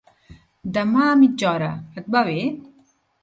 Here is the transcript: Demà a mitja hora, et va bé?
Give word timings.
Demà 0.77 1.03
a 1.09 1.19
mitja 1.19 1.49
hora, 1.51 1.69
et 2.03 2.09
va 2.17 2.25
bé? 2.31 2.39